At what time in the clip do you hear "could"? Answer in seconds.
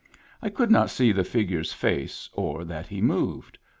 0.49-0.71